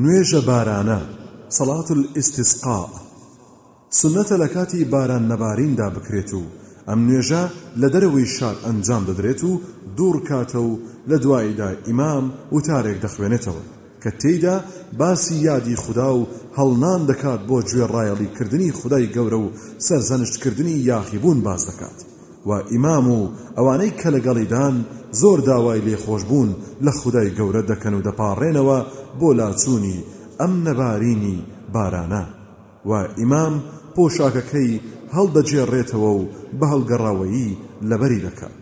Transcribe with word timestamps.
نوێژە 0.00 0.40
بارانە. 0.48 1.00
صلاة 1.56 1.88
الاستسقاء 1.96 2.88
سنەتە 3.98 4.36
لە 4.42 4.48
کاتی 4.54 4.84
باران 4.92 5.24
نەباریندا 5.32 5.88
بکرێت 5.96 6.30
و 6.34 6.42
ئەم 6.88 7.00
نوێژە 7.08 7.42
لە 7.80 7.88
دەرەوەی 7.94 8.32
شار 8.36 8.56
ئەنجام 8.64 9.02
دەدرێت 9.08 9.40
و 9.44 9.60
دوو 9.96 10.16
ڕکاتە 10.28 10.60
و 10.68 10.72
لە 11.10 11.16
دواییدا 11.24 11.68
ئیمام 11.86 12.24
وتارێک 12.54 12.98
دەخوێنێتەوە 13.04 13.62
کە 14.02 14.10
تێیدا 14.20 14.56
باسی 14.98 15.36
یادی 15.48 15.76
خودا 15.82 16.10
و 16.18 16.28
هەڵنان 16.58 17.00
دەکات 17.10 17.40
بۆ 17.48 17.58
گوێ 17.68 17.86
ڕایەڵیکردنی 17.94 18.76
خدای 18.78 19.12
گەورە 19.14 19.38
و 19.44 19.52
سەرزەنشتکردنی 19.86 20.82
یاخیبوون 20.90 21.38
باس 21.46 21.62
دەکات. 21.70 21.98
و 22.46 22.52
ئیمام 22.72 23.10
و 23.10 23.30
ئەوانەی 23.56 23.92
کە 24.00 24.08
لەگەڵیدان 24.14 24.74
زۆر 25.20 25.38
داوای 25.48 25.80
لێخۆشببوون 25.86 26.50
لە 26.84 26.92
خدای 26.98 27.34
گەورە 27.38 27.62
دەکەن 27.70 27.94
و 27.94 28.04
دەپاڕێنەوە 28.08 28.78
بۆ 29.20 29.28
لاچوونی 29.38 30.04
ئەم 30.40 30.52
نەبارینی 30.66 31.38
بارانە. 31.74 32.24
و 32.90 32.92
ئیمام 33.18 33.54
پۆشاکەکەی 33.94 34.80
هەڵدەجێڕێتەوە 35.14 36.10
و 36.18 36.22
بە 36.58 36.66
هەڵگەڕاوەیی 36.72 37.58
لەبەری 37.90 38.20
دەکات. 38.26 38.58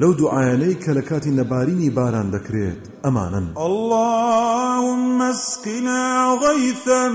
لەو 0.00 0.12
دوعاانەی 0.20 0.74
کە 0.82 0.90
لە 0.98 1.02
کاتی 1.08 1.36
نەبارینی 1.40 1.90
باران 1.98 2.28
دەکرێت 2.36 2.82
ئەمانن. 3.04 3.46
اللهم 3.66 5.20
اسقنا 5.22 6.02
غيثا 6.44 7.08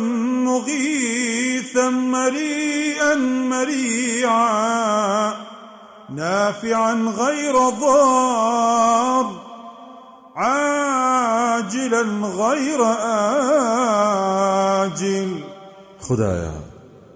مغيثا 0.48 1.90
مريئا 1.90 3.16
مريعا. 3.54 5.34
نافعا 6.16 6.94
غير 6.94 7.56
ضار 7.82 9.26
عاجلا 10.36 12.04
غير 12.28 12.82
آجل. 14.86 15.44
خدایا 16.00 16.54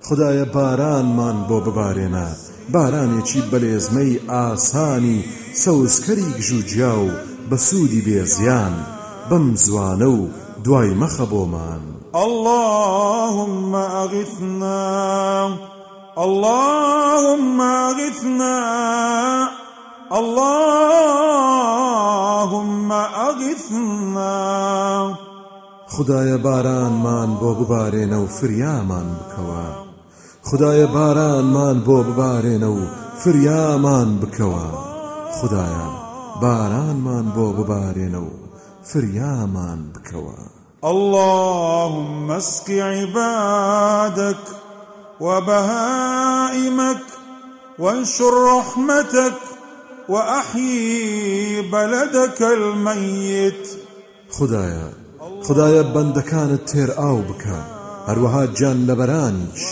خدایە 0.08 0.45
بارانمان 0.53 1.38
بۆ 1.50 1.58
ببارێنە 1.66 2.28
بارانێکی 2.73 3.42
بەلێزمەی 3.52 4.14
ئاسانی 4.30 5.20
سەوزکەری 5.64 6.30
گژوجیا 6.38 6.95
و 7.00 7.09
بە 7.50 7.58
سوودی 7.67 8.02
بێزیان. 8.08 8.76
بەم 9.30 9.45
زوانە 9.64 10.09
و 10.17 10.30
دوای 10.64 10.92
مەخە 11.02 11.26
بۆمان. 11.31 11.83
اللهم 12.16 13.76
أغثنا 13.76 15.58
اللهم 16.17 17.50
اللهم 20.12 21.31
أغثنا. 23.28 24.42
خدایە 25.88 26.38
بارانمان 26.48 27.30
بۆ 27.42 27.52
ببارێنە 27.59 28.17
و 28.23 28.28
فریامان 28.28 29.08
بکەوە. 29.20 29.67
خدایە 30.50 30.88
بارانمان 30.95 31.78
بۆ 31.88 31.98
ببارێنە 32.08 32.70
و 32.78 32.80
فریامان 33.22 34.09
بکەوە. 34.22 34.67
خدایە 35.38 35.88
بارانمان 36.42 37.26
بۆ 37.36 37.48
ببارێنە 37.58 38.22
و 38.28 38.30
فریامان 38.89 39.80
بکەوە. 39.94 40.39
اللهم 40.92 42.32
اسق 42.32 42.67
عبادك 42.70 44.44
وبهائمك 45.22 47.06
وانشر 47.80 48.34
رحمتك 48.54 49.50
وأحيي 50.12 51.62
بلدك 51.62 52.42
الميت. 52.42 53.64
خدایە 54.38 54.88
خدایە 55.48 55.84
بەندەکانت 55.94 56.64
تێر 56.72 56.90
ئاو 57.00 57.20
بکە. 57.30 57.59
هەروەها 58.08 58.44
جان 58.58 58.78
لەبەرانیش 58.89 59.64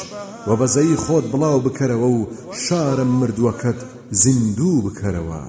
و 0.47 0.49
بەزەی 0.59 0.99
خۆت 1.03 1.25
بڵاو 1.33 1.63
بکەرەوە 1.65 2.09
و 2.17 2.27
شارم 2.63 3.11
مردووەکەت 3.19 3.79
زیندوو 4.21 4.83
بکەرەوە. 4.85 5.43